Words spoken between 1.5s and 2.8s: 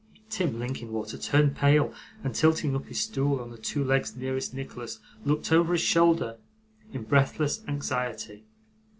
pale, and tilting